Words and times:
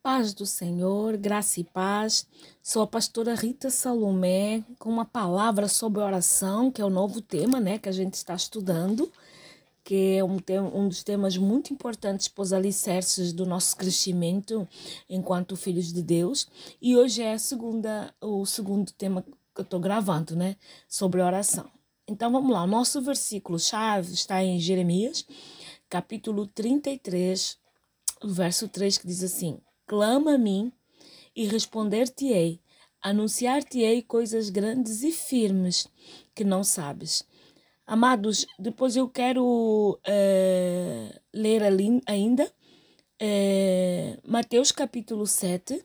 Paz 0.00 0.32
do 0.32 0.46
Senhor, 0.46 1.16
graça 1.16 1.58
e 1.58 1.64
paz. 1.64 2.24
Sou 2.62 2.82
a 2.82 2.86
pastora 2.86 3.34
Rita 3.34 3.68
Salomé 3.68 4.62
com 4.78 4.88
uma 4.88 5.04
palavra 5.04 5.66
sobre 5.66 6.00
oração, 6.00 6.70
que 6.70 6.80
é 6.80 6.84
o 6.84 6.90
novo 6.90 7.20
tema, 7.20 7.58
né, 7.58 7.78
que 7.78 7.88
a 7.88 7.92
gente 7.92 8.14
está 8.14 8.34
estudando, 8.34 9.10
que 9.82 10.16
é 10.16 10.24
um, 10.24 10.38
um 10.72 10.88
dos 10.88 11.02
temas 11.02 11.36
muito 11.36 11.72
importantes 11.72 12.28
para 12.28 12.42
os 12.42 12.52
alicerces 12.52 13.32
do 13.32 13.44
nosso 13.44 13.76
crescimento 13.76 14.66
enquanto 15.10 15.56
filhos 15.56 15.92
de 15.92 16.00
Deus. 16.00 16.46
E 16.80 16.96
hoje 16.96 17.20
é 17.20 17.36
segunda, 17.36 18.14
o 18.20 18.46
segundo 18.46 18.92
tema 18.92 19.22
que 19.22 19.60
eu 19.60 19.64
estou 19.64 19.80
gravando, 19.80 20.36
né, 20.36 20.56
sobre 20.88 21.20
oração. 21.20 21.68
Então 22.06 22.30
vamos 22.30 22.52
lá, 22.52 22.62
o 22.62 22.68
nosso 22.68 23.02
versículo 23.02 23.58
chave 23.58 24.14
está 24.14 24.42
em 24.44 24.60
Jeremias, 24.60 25.26
capítulo 25.90 26.46
33, 26.46 27.58
verso 28.24 28.68
3, 28.68 28.96
que 28.96 29.06
diz 29.06 29.24
assim: 29.24 29.60
Clama 29.88 30.34
a 30.34 30.38
mim 30.38 30.70
e 31.34 31.46
responder-te-ei, 31.46 32.60
anunciar-te-ei 33.00 34.02
coisas 34.02 34.50
grandes 34.50 35.02
e 35.02 35.10
firmes 35.10 35.88
que 36.34 36.44
não 36.44 36.62
sabes. 36.62 37.24
Amados, 37.86 38.46
depois 38.58 38.96
eu 38.96 39.08
quero 39.08 39.98
uh, 40.06 41.20
ler 41.32 41.62
ali 41.62 42.02
ainda 42.04 42.44
uh, 42.44 44.30
Mateus 44.30 44.70
capítulo 44.70 45.26
7, 45.26 45.82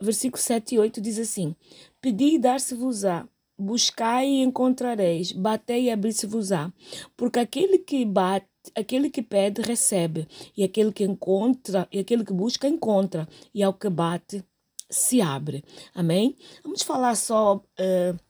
versículo 0.00 0.42
7 0.42 0.76
e 0.76 0.78
8 0.78 0.98
diz 1.02 1.18
assim: 1.18 1.54
Pedi 2.00 2.36
e 2.36 2.38
dar-se-vos-á, 2.38 3.28
buscai 3.58 4.26
e 4.26 4.42
encontrareis, 4.42 5.32
batei 5.32 5.84
e 5.84 5.90
abrir-se-vos-á, 5.90 6.72
porque 7.14 7.40
aquele 7.40 7.78
que 7.78 8.06
bate 8.06 8.46
aquele 8.74 9.10
que 9.10 9.22
pede 9.22 9.62
recebe. 9.62 10.28
E 10.56 10.62
aquele 10.62 10.92
que 10.92 11.04
encontra 11.04 11.88
e 11.90 11.98
aquele 11.98 12.24
que 12.24 12.32
busca 12.32 12.68
encontra. 12.68 13.28
E 13.54 13.62
ao 13.62 13.74
que 13.74 13.88
bate 13.88 14.44
se 14.90 15.20
abre. 15.20 15.64
Amém? 15.94 16.36
Vamos 16.62 16.82
falar 16.82 17.16
só 17.16 17.56
uh, 17.56 18.20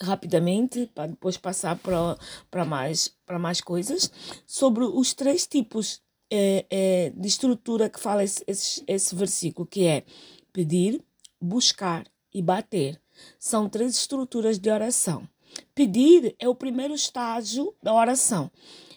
rapidamente 0.00 0.90
para 0.94 1.08
depois 1.08 1.36
passar 1.36 1.76
para 1.76 2.64
mais 2.64 3.14
para 3.26 3.38
mais 3.38 3.60
coisas. 3.60 4.10
Sobre 4.46 4.84
os 4.84 5.12
três 5.12 5.46
tipos 5.46 6.00
uh, 6.32 6.36
uh, 6.36 7.20
de 7.20 7.28
estrutura 7.28 7.90
que 7.90 8.00
fala 8.00 8.24
esse, 8.24 8.44
esse, 8.46 8.84
esse 8.86 9.14
versículo 9.14 9.66
que 9.66 9.86
é 9.86 10.04
pedir 10.52 11.02
buscar 11.40 12.06
e 12.32 12.40
bater. 12.40 13.00
São 13.38 13.68
três 13.68 13.94
estruturas 13.94 14.58
de 14.58 14.70
oração. 14.70 15.28
Pedir 15.74 16.34
é 16.38 16.48
o 16.48 16.54
primeiro 16.54 16.94
estágio 16.94 17.74
da 17.82 17.92
oração 17.92 18.50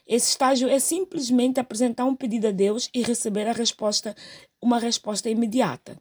esse 0.08 0.30
estágio 0.30 0.70
é 0.70 0.80
simplesmente 0.80 1.60
apresentar 1.60 2.06
um 2.06 2.16
pedido 2.16 2.48
a 2.48 2.52
Deus 2.52 2.90
e 2.94 3.02
receber 3.02 3.48
a 3.48 3.54
resposta, 3.54 4.16
uma 4.62 4.78
resposta 4.78 5.30
imediata. 5.30 5.98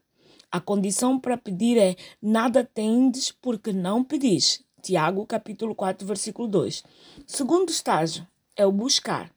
A 0.53 0.61
condição 0.61 1.19
para 1.19 1.37
pedir 1.37 1.79
é 1.79 1.97
nada 2.21 2.63
tendes 2.63 3.33
porque 3.33 3.73
não 3.73 4.05
pedis. 4.05 4.63
Tiago 4.83 5.27
capítulo 5.27 5.75
4, 5.75 6.07
versículo 6.07 6.47
2. 6.47 6.85
Segundo 7.27 7.71
estágio 7.71 8.27
é 8.55 8.67
o 8.67 8.71
buscar. 8.71 9.33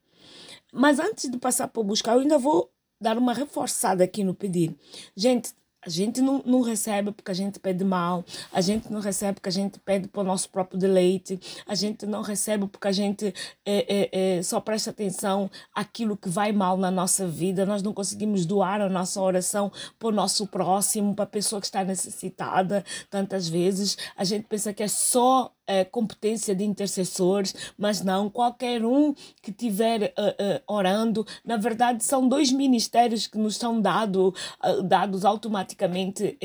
Mas 0.71 0.99
antes 0.99 1.31
de 1.31 1.37
passar 1.37 1.69
para 1.69 1.79
o 1.79 1.83
buscar, 1.85 2.13
eu 2.13 2.19
ainda 2.19 2.37
vou 2.37 2.69
dar 2.99 3.17
uma 3.17 3.33
reforçada 3.33 4.03
aqui 4.03 4.23
no 4.23 4.35
pedir. 4.35 4.75
Gente, 5.15 5.53
a 5.87 5.89
gente 5.89 6.19
não, 6.19 6.43
não 6.45 6.61
recebe 6.61 7.13
porque 7.13 7.31
a 7.31 7.33
gente 7.33 7.59
pede 7.59 7.81
mal, 7.85 8.25
a 8.51 8.59
gente 8.59 8.91
não 8.91 8.99
recebe 8.99 9.35
porque 9.35 9.47
a 9.47 9.51
gente 9.51 9.79
pede 9.79 10.09
para 10.09 10.19
o 10.19 10.23
nosso 10.23 10.49
próprio 10.49 10.77
deleite, 10.77 11.39
a 11.65 11.73
gente 11.75 12.05
não 12.05 12.21
recebe 12.21 12.67
porque 12.67 12.89
a 12.89 12.91
gente 12.91 13.33
é, 13.65 14.09
é, 14.11 14.37
é, 14.37 14.43
só 14.43 14.59
presta 14.59 14.89
atenção 14.89 15.49
àquilo 15.73 16.17
que 16.17 16.27
vai 16.27 16.51
mal 16.51 16.75
na 16.75 16.91
nossa 16.91 17.25
vida, 17.25 17.65
nós 17.65 17.81
não 17.81 17.93
conseguimos 17.93 18.45
doar 18.45 18.81
a 18.81 18.89
nossa 18.89 19.21
oração 19.21 19.71
para 19.97 20.09
o 20.09 20.11
nosso 20.11 20.45
próximo, 20.47 21.15
para 21.15 21.23
a 21.23 21.27
pessoa 21.27 21.61
que 21.61 21.67
está 21.67 21.85
necessitada 21.85 22.83
tantas 23.09 23.47
vezes. 23.47 23.97
A 24.17 24.25
gente 24.25 24.45
pensa 24.45 24.73
que 24.73 24.83
é 24.83 24.89
só 24.89 25.53
é, 25.67 25.83
competência 25.83 26.55
de 26.55 26.63
intercessores, 26.63 27.53
mas 27.77 28.01
não, 28.01 28.29
qualquer 28.29 28.83
um 28.85 29.13
que 29.41 29.51
estiver 29.51 30.13
uh, 30.17 30.29
uh, 30.31 30.73
orando, 30.73 31.27
na 31.45 31.57
verdade 31.57 32.03
são 32.03 32.27
dois 32.27 32.51
ministérios 32.51 33.27
que 33.27 33.37
nos 33.37 33.57
são 33.57 33.79
dado, 33.81 34.33
uh, 34.63 34.81
dados 34.83 35.25
automaticamente 35.25 36.37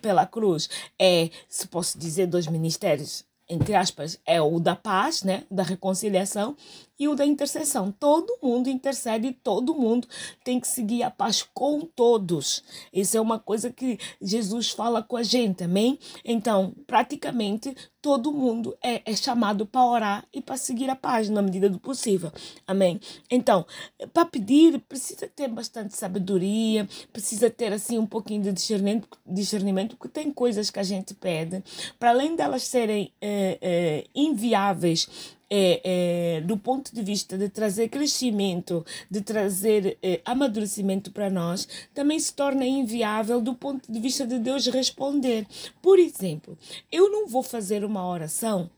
pela 0.00 0.26
cruz. 0.26 0.68
É, 0.98 1.30
se 1.48 1.68
posso 1.68 1.98
dizer, 1.98 2.26
dois 2.26 2.46
ministérios, 2.46 3.24
entre 3.48 3.74
aspas, 3.74 4.18
é 4.26 4.40
o 4.40 4.58
da 4.58 4.74
paz, 4.74 5.22
né, 5.22 5.44
da 5.50 5.62
reconciliação 5.62 6.56
e 6.98 7.08
o 7.08 7.14
da 7.14 7.26
intercessão. 7.26 7.92
Todo 7.92 8.38
mundo 8.42 8.68
intercede, 8.68 9.32
todo 9.42 9.74
mundo 9.74 10.08
tem 10.42 10.60
que 10.60 10.68
seguir 10.68 11.02
a 11.02 11.10
paz 11.10 11.42
com 11.54 11.80
todos. 11.80 12.62
Isso 12.92 13.16
é 13.16 13.20
uma 13.20 13.38
coisa 13.38 13.70
que 13.70 13.98
Jesus 14.20 14.70
fala 14.70 15.02
com 15.02 15.16
a 15.16 15.22
gente, 15.22 15.64
amém? 15.64 15.98
Então, 16.24 16.74
praticamente 16.86 17.74
todo 18.04 18.30
mundo 18.30 18.76
é, 18.82 19.00
é 19.10 19.16
chamado 19.16 19.64
para 19.64 19.82
orar 19.82 20.28
e 20.30 20.42
para 20.42 20.58
seguir 20.58 20.90
a 20.90 20.94
paz 20.94 21.30
na 21.30 21.40
medida 21.40 21.70
do 21.70 21.80
possível, 21.80 22.30
amém? 22.66 23.00
Então, 23.30 23.64
para 24.12 24.26
pedir, 24.26 24.78
precisa 24.80 25.26
ter 25.26 25.48
bastante 25.48 25.96
sabedoria, 25.96 26.86
precisa 27.10 27.48
ter 27.48 27.72
assim 27.72 27.96
um 27.96 28.04
pouquinho 28.04 28.42
de 28.42 28.52
discernimento, 28.52 29.08
discernimento 29.26 29.96
porque 29.96 30.20
tem 30.20 30.30
coisas 30.30 30.68
que 30.68 30.78
a 30.78 30.82
gente 30.82 31.14
pede, 31.14 31.64
para 31.98 32.10
além 32.10 32.36
delas 32.36 32.64
serem 32.64 33.10
é, 33.22 33.58
é, 33.62 34.04
inviáveis 34.14 35.08
é, 35.56 35.80
é, 35.84 36.40
do 36.40 36.56
ponto 36.56 36.92
de 36.92 37.00
vista 37.00 37.38
de 37.38 37.48
trazer 37.48 37.88
crescimento, 37.88 38.84
de 39.08 39.20
trazer 39.20 39.96
é, 40.02 40.20
amadurecimento 40.24 41.12
para 41.12 41.30
nós, 41.30 41.68
também 41.94 42.18
se 42.18 42.34
torna 42.34 42.66
inviável 42.66 43.40
do 43.40 43.54
ponto 43.54 43.90
de 43.90 44.00
vista 44.00 44.26
de 44.26 44.40
Deus 44.40 44.66
responder. 44.66 45.46
Por 45.80 46.00
exemplo, 46.00 46.58
eu 46.90 47.08
não 47.08 47.28
vou 47.28 47.44
fazer 47.44 47.84
uma 47.84 48.04
oração 48.04 48.68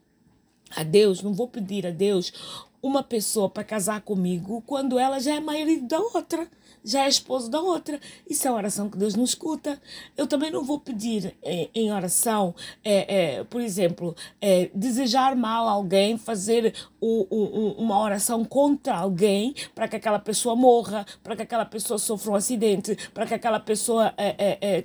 a 0.75 0.83
Deus, 0.83 1.23
não 1.23 1.33
vou 1.33 1.47
pedir 1.47 1.87
a 1.87 1.91
Deus 1.91 2.66
uma 2.87 3.03
pessoa 3.03 3.49
para 3.49 3.63
casar 3.63 4.01
comigo 4.01 4.63
quando 4.65 4.97
ela 4.97 5.19
já 5.19 5.35
é 5.35 5.39
marido 5.39 5.87
da 5.87 5.99
outra 5.99 6.47
já 6.87 7.05
é 7.05 7.09
esposo 7.09 7.49
da 7.49 7.59
outra. 7.59 7.99
Isso 8.29 8.47
é 8.47 8.51
oração 8.51 8.89
que 8.89 8.97
Deus 8.97 9.13
não 9.13 9.25
escuta. 9.25 9.79
Eu 10.15 10.25
também 10.25 10.49
não 10.49 10.63
vou 10.63 10.79
pedir 10.79 11.35
é, 11.43 11.69
em 11.75 11.91
oração, 11.91 12.55
é, 12.83 13.35
é, 13.39 13.43
por 13.43 13.59
exemplo, 13.59 14.15
desejar 14.73 15.35
mal 15.35 15.67
a 15.67 15.71
alguém, 15.71 16.17
fazer 16.17 16.73
o, 17.01 17.27
o, 17.29 17.71
uma 17.73 17.99
oração 17.99 18.45
contra 18.45 18.95
alguém 18.95 19.53
para 19.75 19.87
que 19.87 19.97
aquela 19.97 20.19
pessoa 20.19 20.55
morra, 20.55 21.05
para 21.21 21.35
que 21.35 21.41
aquela 21.41 21.65
pessoa 21.65 21.97
sofra 21.97 22.31
um 22.31 22.35
acidente, 22.35 22.97
para 23.13 23.25
que 23.25 23.33
aquela 23.33 23.59
pessoa 23.59 24.13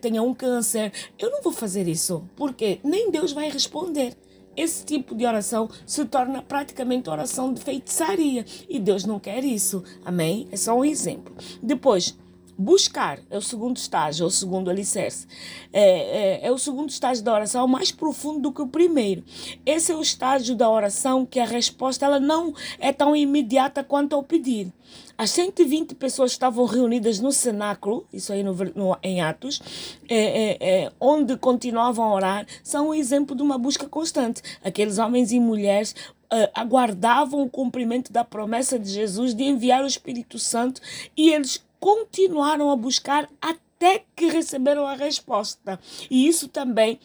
tenha 0.01 0.23
um 0.23 0.35
câncer. 0.35 0.93
Eu 1.19 1.31
não 1.31 1.43
vou 1.43 1.53
fazer 1.53 1.87
isso, 1.87 2.29
porque 2.35 2.81
nem 2.83 3.11
Deus 3.11 3.33
vai 3.33 3.49
responder 3.49 4.17
esse 4.57 4.85
tipo 4.85 5.15
de 5.15 5.27
oração 5.27 5.69
se 5.87 6.05
torna 6.05 6.43
praticamente 6.43 7.09
oração 7.09 7.53
de 7.53 7.63
feitiçaria 7.63 8.45
e 8.69 8.79
Deus 8.79 9.05
não 9.05 9.19
quer 9.19 9.45
isso. 9.45 9.83
Amém? 10.05 10.49
É 10.51 10.57
só 10.57 10.79
um 10.79 10.85
exemplo. 10.85 11.35
Depois, 11.63 12.17
buscar 12.57 13.19
é 13.31 13.37
o 13.37 13.43
segundo 13.43 13.77
estágio, 13.77 14.25
é 14.25 14.27
o 14.27 14.31
segundo 14.31 14.71
alicerce. 14.71 15.27
É, 15.73 15.83
é, 15.83 16.47
é, 16.47 16.53
o 16.53 16.59
segundo 16.59 16.91
estágio 16.91 17.25
da 17.25 17.33
oração 17.33 17.67
mais 17.67 17.91
profundo 17.91 18.41
do 18.41 18.53
que 18.53 18.63
o 18.63 18.67
primeiro. 18.67 19.25
Esse 19.65 19.93
é 19.93 19.95
o 19.95 20.03
estágio 20.03 20.55
da 20.55 20.71
oração 20.71 21.27
que 21.27 21.41
a 21.41 21.45
resposta 21.45 22.05
ela 22.05 22.21
não 22.21 22.55
é 22.79 22.93
tão 22.93 23.17
imediata 23.17 23.83
quanto 23.83 24.15
ao 24.15 24.23
pedir. 24.23 24.73
As 25.17 25.31
120 25.31 25.95
pessoas 25.95 26.33
estavam 26.33 26.65
reunidas 26.65 27.21
no 27.21 27.33
cenáculo, 27.33 28.07
isso 28.13 28.33
aí 28.33 28.43
no, 28.43 28.55
no 28.75 28.97
em 29.03 29.21
Atos, 29.21 29.61
é, 30.09 30.17
é, 30.17 30.85
é, 30.85 30.93
onde 31.01 31.37
continuavam 31.37 32.05
a 32.05 32.15
orar, 32.15 32.47
são 32.63 32.89
um 32.89 32.95
exemplo 32.95 33.37
de 33.37 33.43
uma 33.43 33.59
busca 33.59 33.89
constante. 33.89 34.43
Aqueles 34.65 34.99
homens 34.99 35.33
e 35.33 35.41
mulheres 35.41 35.95
Uh, 36.35 36.49
aguardavam 36.55 37.43
o 37.43 37.51
cumprimento 37.51 38.11
da 38.11 38.25
promessa 38.25 38.79
de 38.79 38.89
Jesus 38.89 39.35
de 39.35 39.45
enviar 39.45 39.85
o 39.85 39.87
Espírito 39.87 40.39
Santo 40.39 40.81
e 41.15 41.29
eles 41.29 41.63
continuaram 41.83 42.71
a 42.71 42.77
buscar 42.77 43.29
até 43.41 44.05
que 44.15 44.27
receberam 44.27 44.87
a 44.87 44.95
resposta. 44.95 45.81
E 46.09 46.29
isso 46.29 46.47
também 46.47 47.01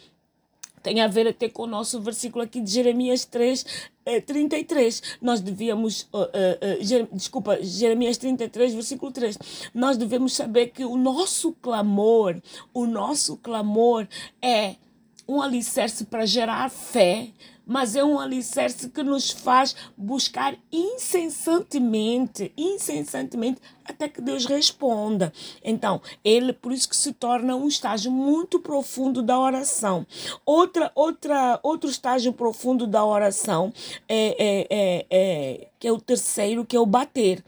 tem 0.84 1.01
a 1.01 1.07
ver 1.07 1.28
até 1.28 1.50
com 1.50 1.63
o 1.63 1.68
nosso 1.68 2.00
versículo 2.00 2.44
aqui 2.44 2.62
de 2.62 2.72
Jeremias 2.72 3.25
3, 3.25 3.66
33. 4.24 5.01
Eh, 5.01 5.18
Nós 5.19 5.42
devíamos, 5.42 6.04
uh, 6.13 6.19
uh, 6.22 7.07
desculpa, 7.12 7.57
Jeremias 7.63 8.18
33, 8.18 8.75
versículo 8.75 9.12
3. 9.12 9.40
Nós 9.74 9.98
devemos 9.98 10.36
saber 10.36 10.68
que 10.68 10.86
o 10.86 10.96
nosso 10.96 11.54
clamor, 11.54 12.40
o 12.72 12.86
nosso 12.86 13.36
clamor 13.38 14.07
é 14.40 14.75
um 15.27 15.41
alicerce 15.41 16.06
para 16.06 16.25
gerar 16.25 16.69
fé, 16.69 17.29
mas 17.68 17.97
é 17.97 18.03
um 18.03 18.18
alicerce 18.18 18.89
que 18.89 19.03
nos 19.03 19.29
faz 19.29 19.75
buscar 19.97 20.56
incessantemente, 20.71 22.53
incessantemente, 22.57 23.62
até 23.83 24.07
que 24.07 24.21
Deus 24.21 24.45
responda. 24.45 25.33
Então, 25.62 26.01
ele 26.24 26.53
por 26.53 26.71
isso 26.71 26.88
que 26.88 26.95
se 26.95 27.12
torna 27.12 27.56
um 27.56 27.68
estágio 27.68 28.09
muito 28.09 28.59
profundo 28.59 29.21
da 29.21 29.38
oração. 29.38 30.07
Outra, 30.45 30.91
outra, 30.95 31.59
outro 31.62 31.89
estágio 31.89 32.31
profundo 32.31 32.88
da 32.88 33.03
oração 33.03 33.74
é, 34.07 34.35
é, 34.39 34.68
é, 34.69 35.06
é 35.12 35.68
que 35.77 35.88
é 35.88 35.91
o 35.91 36.00
terceiro, 36.00 36.65
que 36.65 36.75
é 36.75 36.79
o 36.79 36.85
bater. 36.85 37.44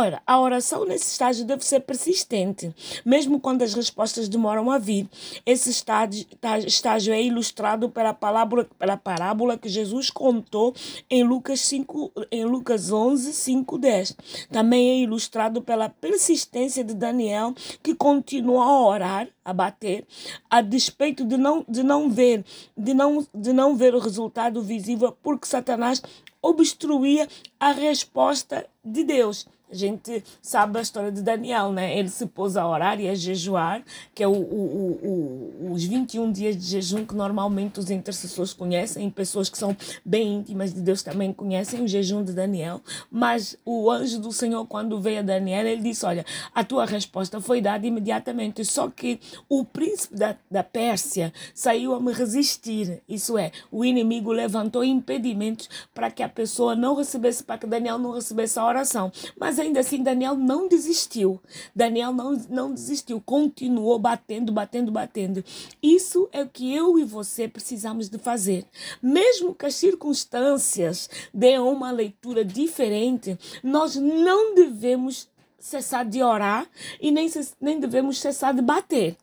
Ora, 0.00 0.22
a 0.24 0.38
oração 0.38 0.84
nesse 0.84 1.10
estágio 1.10 1.44
deve 1.44 1.64
ser 1.64 1.80
persistente, 1.80 2.72
mesmo 3.04 3.40
quando 3.40 3.62
as 3.62 3.74
respostas 3.74 4.28
demoram 4.28 4.70
a 4.70 4.78
vir. 4.78 5.08
Esse 5.44 5.70
estágio, 5.70 6.24
estágio 6.64 7.12
é 7.12 7.20
ilustrado 7.20 7.88
pela 7.88 8.14
parábola, 8.14 8.64
pela 8.78 8.96
parábola 8.96 9.58
que 9.58 9.68
Jesus 9.68 10.08
contou 10.08 10.72
em 11.10 11.24
Lucas, 11.24 11.62
5, 11.62 12.12
em 12.30 12.44
Lucas 12.44 12.92
11, 12.92 13.32
5, 13.32 13.76
10. 13.76 14.16
Também 14.52 14.88
é 14.88 14.98
ilustrado 14.98 15.62
pela 15.62 15.88
persistência 15.88 16.84
de 16.84 16.94
Daniel, 16.94 17.52
que 17.82 17.92
continua 17.92 18.66
a 18.66 18.80
orar, 18.80 19.28
a 19.44 19.52
bater, 19.52 20.06
a 20.48 20.60
despeito 20.60 21.24
de 21.24 21.36
não, 21.36 21.64
de 21.68 21.82
não 21.82 22.08
ver, 22.08 22.44
de 22.76 22.94
não, 22.94 23.26
de 23.34 23.52
não 23.52 23.74
ver 23.74 23.96
o 23.96 23.98
resultado 23.98 24.62
visível, 24.62 25.16
porque 25.20 25.48
Satanás 25.48 26.00
obstruía 26.40 27.26
a 27.58 27.72
resposta 27.72 28.64
de 28.84 29.02
Deus. 29.02 29.44
A 29.70 29.74
gente 29.74 30.24
sabe 30.40 30.78
a 30.78 30.82
história 30.82 31.12
de 31.12 31.20
Daniel, 31.20 31.72
né? 31.72 31.98
Ele 31.98 32.08
se 32.08 32.26
pôs 32.26 32.56
a 32.56 32.66
orar 32.66 32.98
e 33.00 33.08
a 33.08 33.14
jejuar, 33.14 33.82
que 34.14 34.22
é 34.22 34.28
o, 34.28 34.32
o, 34.32 35.62
o, 35.62 35.72
os 35.72 35.84
21 35.84 36.32
dias 36.32 36.56
de 36.56 36.64
jejum 36.64 37.04
que 37.04 37.14
normalmente 37.14 37.78
os 37.78 37.90
intercessores 37.90 38.54
conhecem, 38.54 39.10
pessoas 39.10 39.50
que 39.50 39.58
são 39.58 39.76
bem 40.04 40.36
íntimas 40.36 40.72
de 40.72 40.80
Deus 40.80 41.02
também 41.02 41.32
conhecem 41.32 41.82
o 41.82 41.88
jejum 41.88 42.24
de 42.24 42.32
Daniel. 42.32 42.80
Mas 43.10 43.58
o 43.64 43.90
anjo 43.90 44.18
do 44.18 44.32
Senhor, 44.32 44.64
quando 44.66 45.00
veio 45.00 45.18
a 45.18 45.22
Daniel, 45.22 45.66
ele 45.66 45.82
disse: 45.82 46.06
Olha, 46.06 46.24
a 46.54 46.64
tua 46.64 46.86
resposta 46.86 47.40
foi 47.40 47.60
dada 47.60 47.86
imediatamente, 47.86 48.64
só 48.64 48.88
que 48.88 49.20
o 49.48 49.64
príncipe 49.64 50.16
da, 50.16 50.36
da 50.50 50.62
Pérsia 50.62 51.32
saiu 51.54 51.94
a 51.94 52.00
me 52.00 52.12
resistir. 52.12 53.02
Isso 53.08 53.36
é, 53.36 53.52
o 53.70 53.84
inimigo 53.84 54.32
levantou 54.32 54.82
impedimentos 54.82 55.68
para 55.94 56.10
que 56.10 56.22
a 56.22 56.28
pessoa 56.28 56.74
não 56.74 56.94
recebesse, 56.94 57.44
para 57.44 57.58
que 57.58 57.66
Daniel 57.66 57.98
não 57.98 58.12
recebesse 58.12 58.58
a 58.58 58.64
oração. 58.64 59.12
Ainda 59.58 59.80
assim, 59.80 60.02
Daniel 60.02 60.34
não 60.34 60.68
desistiu. 60.68 61.40
Daniel 61.74 62.12
não, 62.12 62.32
não 62.48 62.72
desistiu, 62.72 63.20
continuou 63.20 63.98
batendo, 63.98 64.52
batendo, 64.52 64.90
batendo. 64.90 65.44
Isso 65.82 66.28
é 66.32 66.42
o 66.42 66.48
que 66.48 66.74
eu 66.74 66.98
e 66.98 67.04
você 67.04 67.48
precisamos 67.48 68.08
de 68.08 68.18
fazer. 68.18 68.64
Mesmo 69.02 69.54
que 69.54 69.66
as 69.66 69.74
circunstâncias 69.74 71.08
deem 71.32 71.58
uma 71.58 71.90
leitura 71.90 72.44
diferente, 72.44 73.38
nós 73.62 73.96
não 73.96 74.54
devemos 74.54 75.28
cessar 75.58 76.04
de 76.04 76.22
orar 76.22 76.66
e 77.00 77.10
nem, 77.10 77.28
nem 77.60 77.80
devemos 77.80 78.18
cessar 78.18 78.54
de 78.54 78.62
bater. 78.62 79.16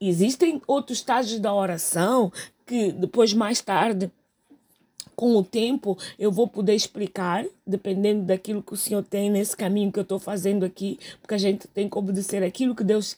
Existem 0.00 0.62
outros 0.66 0.98
estágios 0.98 1.40
da 1.40 1.52
oração 1.52 2.32
que 2.64 2.92
depois, 2.92 3.32
mais 3.32 3.60
tarde, 3.60 4.12
com 5.18 5.34
o 5.34 5.42
tempo 5.42 5.98
eu 6.16 6.30
vou 6.30 6.46
poder 6.46 6.76
explicar, 6.76 7.44
dependendo 7.66 8.22
daquilo 8.22 8.62
que 8.62 8.72
o 8.72 8.76
Senhor 8.76 9.02
tem 9.02 9.28
nesse 9.28 9.56
caminho 9.56 9.90
que 9.90 9.98
eu 9.98 10.04
estou 10.04 10.20
fazendo 10.20 10.64
aqui, 10.64 10.96
porque 11.20 11.34
a 11.34 11.38
gente 11.38 11.66
tem 11.66 11.88
que 11.88 11.98
obedecer 11.98 12.40
aquilo 12.44 12.72
que 12.72 12.84
Deus 12.84 13.16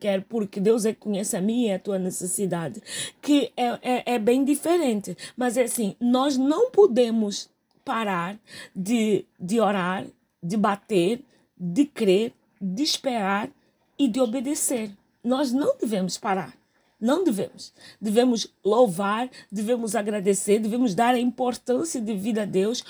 quer, 0.00 0.22
porque 0.22 0.58
Deus 0.58 0.86
é 0.86 0.94
que 0.94 1.00
conhece 1.00 1.36
a 1.36 1.42
minha 1.42 1.72
e 1.72 1.74
a 1.74 1.78
tua 1.78 1.98
necessidade, 1.98 2.82
que 3.20 3.52
é, 3.54 3.66
é, 3.82 4.14
é 4.14 4.18
bem 4.18 4.46
diferente. 4.46 5.14
Mas 5.36 5.58
é 5.58 5.64
assim, 5.64 5.94
nós 6.00 6.38
não 6.38 6.70
podemos 6.70 7.50
parar 7.84 8.38
de, 8.74 9.26
de 9.38 9.60
orar, 9.60 10.06
de 10.42 10.56
bater, 10.56 11.20
de 11.54 11.84
crer, 11.84 12.32
de 12.58 12.82
esperar 12.82 13.50
e 13.98 14.08
de 14.08 14.18
obedecer. 14.22 14.90
Nós 15.22 15.52
não 15.52 15.76
devemos 15.76 16.16
parar. 16.16 16.61
Não 17.02 17.24
devemos. 17.24 17.72
Devemos 18.00 18.46
louvar, 18.64 19.28
devemos 19.50 19.96
agradecer, 19.96 20.60
devemos 20.60 20.94
dar 20.94 21.16
a 21.16 21.18
importância 21.18 22.00
de 22.00 22.14
vida 22.14 22.42
a 22.42 22.46
Deus 22.46 22.84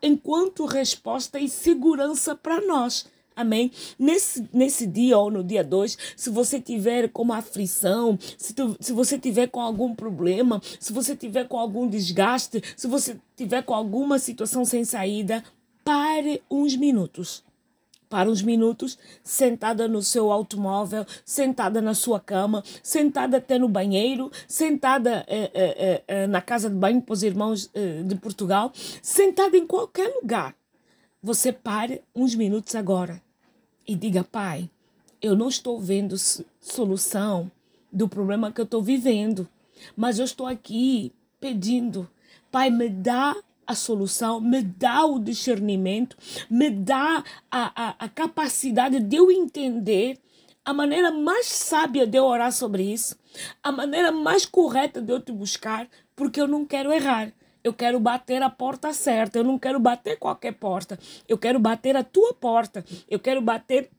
enquanto 0.00 0.64
resposta 0.66 1.40
e 1.40 1.48
segurança 1.48 2.36
para 2.36 2.60
nós. 2.64 3.06
Amém? 3.34 3.72
Nesse, 3.98 4.48
nesse 4.52 4.86
dia 4.86 5.18
ou 5.18 5.32
no 5.32 5.42
dia 5.42 5.64
2, 5.64 5.98
se 6.16 6.30
você 6.30 6.60
tiver 6.60 7.08
com 7.08 7.22
uma 7.22 7.38
aflição, 7.38 8.16
se, 8.38 8.54
tu, 8.54 8.76
se 8.78 8.92
você 8.92 9.18
tiver 9.18 9.48
com 9.48 9.60
algum 9.60 9.96
problema, 9.96 10.62
se 10.78 10.92
você 10.92 11.16
tiver 11.16 11.48
com 11.48 11.58
algum 11.58 11.88
desgaste, 11.88 12.62
se 12.76 12.86
você 12.86 13.18
tiver 13.34 13.62
com 13.62 13.74
alguma 13.74 14.20
situação 14.20 14.64
sem 14.64 14.84
saída, 14.84 15.42
pare 15.84 16.40
uns 16.48 16.76
minutos 16.76 17.44
para 18.08 18.30
uns 18.30 18.42
minutos, 18.42 18.98
sentada 19.22 19.88
no 19.88 20.02
seu 20.02 20.30
automóvel, 20.30 21.04
sentada 21.24 21.80
na 21.80 21.94
sua 21.94 22.20
cama, 22.20 22.62
sentada 22.82 23.38
até 23.38 23.58
no 23.58 23.68
banheiro, 23.68 24.30
sentada 24.46 25.24
eh, 25.26 25.50
eh, 25.54 26.04
eh, 26.06 26.26
na 26.26 26.40
casa 26.40 26.70
de 26.70 26.76
banho 26.76 27.02
para 27.02 27.12
os 27.12 27.22
irmãos 27.22 27.70
de 28.06 28.14
Portugal, 28.16 28.72
sentada 29.02 29.56
em 29.56 29.66
qualquer 29.66 30.14
lugar. 30.20 30.54
Você 31.22 31.52
pare 31.52 32.02
uns 32.14 32.34
minutos 32.34 32.74
agora 32.74 33.20
e 33.86 33.94
diga: 33.94 34.22
Pai, 34.22 34.70
eu 35.20 35.36
não 35.36 35.48
estou 35.48 35.80
vendo 35.80 36.16
solução 36.60 37.50
do 37.92 38.08
problema 38.08 38.52
que 38.52 38.60
eu 38.60 38.64
estou 38.64 38.82
vivendo, 38.82 39.48
mas 39.96 40.18
eu 40.18 40.24
estou 40.24 40.46
aqui 40.46 41.12
pedindo, 41.40 42.08
Pai, 42.50 42.70
me 42.70 42.88
dá 42.88 43.36
a 43.66 43.74
solução, 43.74 44.40
me 44.40 44.62
dá 44.62 45.04
o 45.04 45.18
discernimento, 45.18 46.16
me 46.48 46.70
dá 46.70 47.24
a, 47.50 47.88
a, 47.88 47.94
a 47.98 48.08
capacidade 48.08 49.00
de 49.00 49.16
eu 49.16 49.30
entender 49.30 50.18
a 50.64 50.72
maneira 50.72 51.10
mais 51.10 51.46
sábia 51.46 52.06
de 52.06 52.18
eu 52.18 52.24
orar 52.24 52.52
sobre 52.52 52.82
isso, 52.82 53.16
a 53.62 53.70
maneira 53.70 54.10
mais 54.10 54.44
correta 54.44 55.00
de 55.00 55.12
eu 55.12 55.20
te 55.20 55.32
buscar, 55.32 55.88
porque 56.14 56.40
eu 56.40 56.48
não 56.48 56.64
quero 56.64 56.92
errar. 56.92 57.32
Eu 57.62 57.72
quero 57.72 57.98
bater 57.98 58.42
a 58.42 58.48
porta 58.48 58.92
certa, 58.92 59.38
eu 59.40 59.44
não 59.44 59.58
quero 59.58 59.80
bater 59.80 60.16
qualquer 60.18 60.52
porta. 60.52 60.96
Eu 61.28 61.36
quero 61.36 61.58
bater 61.58 61.96
a 61.96 62.04
tua 62.04 62.32
porta. 62.32 62.84
Eu 63.10 63.18
quero 63.18 63.40
bater 63.40 63.90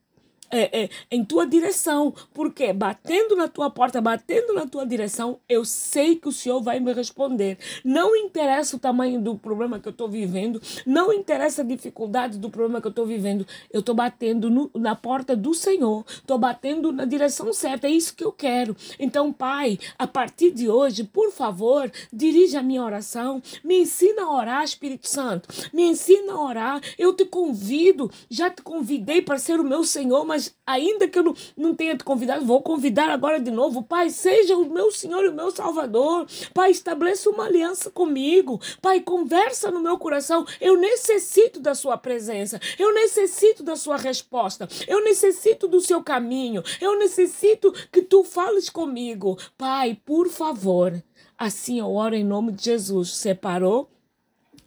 é, 0.51 0.83
é, 0.83 0.89
em 1.11 1.23
tua 1.23 1.45
direção. 1.45 2.13
Porque 2.33 2.71
batendo 2.73 3.35
na 3.35 3.47
tua 3.47 3.69
porta, 3.69 4.01
batendo 4.01 4.53
na 4.53 4.65
tua 4.65 4.85
direção, 4.85 5.39
eu 5.47 5.65
sei 5.65 6.15
que 6.15 6.27
o 6.27 6.31
Senhor 6.31 6.61
vai 6.61 6.79
me 6.79 6.94
responder. 6.94 7.57
Não 7.83 8.15
interessa 8.15 8.75
o 8.75 8.79
tamanho 8.79 9.21
do 9.21 9.38
problema 9.38 9.79
que 9.79 9.88
eu 9.88 9.91
estou 9.91 10.09
vivendo, 10.09 10.61
não 10.85 11.11
interessa 11.11 11.61
a 11.61 11.65
dificuldade 11.65 12.38
do 12.38 12.49
problema 12.49 12.81
que 12.81 12.88
eu 12.88 12.91
estou 12.91 13.05
vivendo. 13.05 13.45
Eu 13.71 13.79
estou 13.79 13.95
batendo 13.95 14.49
no, 14.49 14.69
na 14.75 14.95
porta 14.95 15.35
do 15.35 15.53
Senhor, 15.53 16.05
estou 16.07 16.38
batendo 16.38 16.91
na 16.91 17.05
direção 17.05 17.51
certa. 17.53 17.88
É 17.88 17.91
isso 17.91 18.15
que 18.15 18.23
eu 18.23 18.31
quero. 18.31 18.75
Então, 18.99 19.31
Pai, 19.31 19.77
a 19.97 20.07
partir 20.07 20.51
de 20.51 20.69
hoje, 20.69 21.03
por 21.03 21.31
favor, 21.31 21.91
dirija 22.11 22.59
a 22.59 22.63
minha 22.63 22.83
oração, 22.83 23.41
me 23.63 23.79
ensina 23.81 24.23
a 24.23 24.31
orar, 24.31 24.63
Espírito 24.63 25.07
Santo, 25.07 25.49
me 25.73 25.83
ensina 25.83 26.33
a 26.33 26.41
orar. 26.41 26.81
Eu 26.97 27.13
te 27.13 27.25
convido, 27.25 28.09
já 28.29 28.49
te 28.49 28.61
convidei 28.61 29.21
para 29.21 29.38
ser 29.38 29.59
o 29.59 29.63
meu 29.63 29.83
Senhor, 29.83 30.25
mas 30.25 30.37
mas 30.38 30.56
ainda 30.68 31.07
que 31.07 31.18
eu 31.18 31.24
não, 31.24 31.34
não 31.57 31.74
tenha 31.74 31.98
te 31.98 32.04
convidado, 32.04 32.45
vou 32.45 32.62
convidar 32.62 33.10
agora 33.10 33.39
de 33.39 33.50
novo. 33.50 33.81
Pai, 33.81 34.11
seja 34.11 34.56
o 34.56 34.71
meu 34.71 34.92
Senhor 34.92 35.26
e 35.26 35.30
o 35.30 35.33
meu 35.33 35.50
Salvador. 35.50 36.28
Pai, 36.54 36.69
estabeleça 36.69 37.28
uma 37.31 37.45
aliança 37.45 37.90
comigo. 37.90 38.61
Pai, 38.80 39.02
conversa 39.02 39.71
no 39.71 39.80
meu 39.80 39.97
coração. 39.97 40.45
Eu 40.61 40.78
necessito 40.78 41.59
da 41.59 41.73
sua 41.73 41.97
presença. 41.97 42.61
Eu 42.78 42.94
necessito 42.94 43.64
da 43.64 43.76
sua 43.76 43.97
resposta. 43.97 44.69
Eu 44.88 45.04
necessito 45.04 45.68
do 45.68 45.81
seu 45.81 46.04
caminho. 46.04 46.61
Eu 46.80 47.00
necessito 47.00 47.73
que 47.92 48.04
tu 48.04 48.23
fales 48.23 48.69
comigo. 48.69 49.40
Pai, 49.57 50.00
por 50.06 50.30
favor. 50.30 51.04
Assim 51.35 51.80
eu 51.80 51.92
oro 51.92 52.14
em 52.14 52.23
nome 52.23 52.52
de 52.52 52.66
Jesus. 52.66 53.16
Separou? 53.16 53.90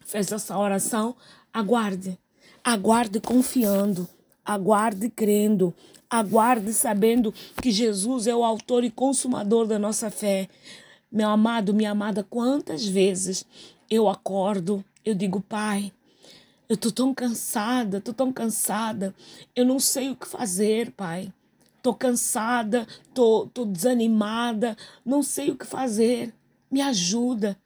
Fez 0.00 0.32
essa 0.32 0.58
oração? 0.58 1.14
Aguarde. 1.52 2.18
Aguarde 2.64 3.20
confiando 3.20 4.08
aguarde 4.54 5.08
crendo, 5.08 5.72
aguarde 6.08 6.72
sabendo 6.72 7.32
que 7.62 7.70
Jesus 7.70 8.26
é 8.26 8.34
o 8.34 8.44
autor 8.44 8.82
e 8.82 8.90
consumador 8.90 9.66
da 9.66 9.78
nossa 9.78 10.10
fé. 10.10 10.48
Meu 11.10 11.28
amado, 11.28 11.72
minha 11.72 11.92
amada, 11.92 12.26
quantas 12.28 12.86
vezes 12.86 13.44
eu 13.88 14.08
acordo, 14.08 14.84
eu 15.04 15.14
digo, 15.14 15.40
Pai, 15.40 15.92
eu 16.68 16.76
tô 16.76 16.90
tão 16.90 17.14
cansada, 17.14 18.00
tô 18.00 18.12
tão 18.12 18.32
cansada, 18.32 19.14
eu 19.54 19.64
não 19.64 19.78
sei 19.78 20.10
o 20.10 20.16
que 20.16 20.26
fazer, 20.26 20.90
Pai. 20.92 21.32
Tô 21.82 21.94
cansada, 21.94 22.86
tô, 23.14 23.48
tô 23.54 23.64
desanimada, 23.64 24.76
não 25.04 25.22
sei 25.22 25.50
o 25.50 25.56
que 25.56 25.64
fazer. 25.64 26.34
Me 26.70 26.82
ajuda 26.82 27.56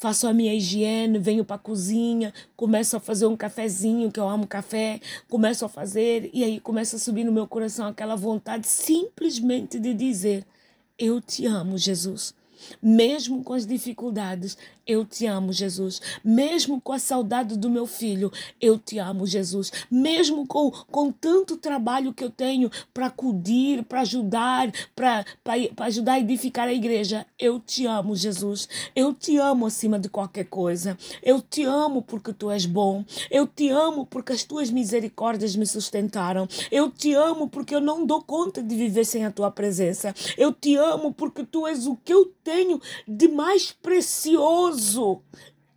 faço 0.00 0.26
a 0.26 0.32
minha 0.32 0.54
higiene, 0.54 1.18
venho 1.18 1.44
para 1.44 1.56
a 1.56 1.58
cozinha, 1.58 2.32
começo 2.56 2.96
a 2.96 3.00
fazer 3.00 3.26
um 3.26 3.36
cafezinho, 3.36 4.10
que 4.10 4.18
eu 4.18 4.26
amo 4.26 4.46
café, 4.46 4.98
começo 5.28 5.62
a 5.62 5.68
fazer, 5.68 6.30
e 6.32 6.42
aí 6.42 6.58
começa 6.58 6.96
a 6.96 6.98
subir 6.98 7.22
no 7.22 7.30
meu 7.30 7.46
coração 7.46 7.86
aquela 7.86 8.16
vontade 8.16 8.66
simplesmente 8.66 9.78
de 9.78 9.92
dizer: 9.92 10.46
Eu 10.98 11.20
te 11.20 11.44
amo, 11.44 11.76
Jesus. 11.76 12.34
Mesmo 12.82 13.44
com 13.44 13.52
as 13.52 13.66
dificuldades, 13.66 14.56
eu 14.90 15.04
te 15.04 15.24
amo, 15.24 15.52
Jesus. 15.52 16.02
Mesmo 16.24 16.80
com 16.80 16.92
a 16.92 16.98
saudade 16.98 17.56
do 17.56 17.70
meu 17.70 17.86
filho, 17.86 18.32
eu 18.60 18.76
te 18.76 18.98
amo, 18.98 19.24
Jesus. 19.24 19.70
Mesmo 19.88 20.44
com, 20.48 20.68
com 20.90 21.12
tanto 21.12 21.56
trabalho 21.56 22.12
que 22.12 22.24
eu 22.24 22.30
tenho 22.30 22.68
para 22.92 23.06
acudir, 23.06 23.84
para 23.84 24.00
ajudar, 24.00 24.72
para 24.96 25.24
ajudar 25.78 26.14
a 26.14 26.18
edificar 26.18 26.66
a 26.66 26.72
igreja, 26.72 27.24
eu 27.38 27.60
te 27.60 27.86
amo, 27.86 28.16
Jesus. 28.16 28.68
Eu 28.96 29.14
te 29.14 29.36
amo 29.36 29.66
acima 29.66 29.96
de 29.96 30.08
qualquer 30.08 30.46
coisa. 30.46 30.98
Eu 31.22 31.40
te 31.40 31.62
amo 31.62 32.02
porque 32.02 32.32
tu 32.32 32.50
és 32.50 32.66
bom. 32.66 33.04
Eu 33.30 33.46
te 33.46 33.68
amo 33.68 34.04
porque 34.04 34.32
as 34.32 34.42
tuas 34.42 34.70
misericórdias 34.70 35.54
me 35.54 35.66
sustentaram. 35.66 36.48
Eu 36.68 36.90
te 36.90 37.14
amo 37.14 37.48
porque 37.48 37.76
eu 37.76 37.80
não 37.80 38.04
dou 38.04 38.22
conta 38.22 38.60
de 38.60 38.74
viver 38.74 39.04
sem 39.04 39.24
a 39.24 39.30
tua 39.30 39.52
presença. 39.52 40.12
Eu 40.36 40.52
te 40.52 40.74
amo 40.74 41.12
porque 41.12 41.44
tu 41.44 41.64
és 41.64 41.86
o 41.86 41.94
que 41.94 42.12
eu 42.12 42.26
tenho 42.42 42.80
de 43.06 43.28
mais 43.28 43.70
precioso 43.70 44.79
gozo 44.80 45.22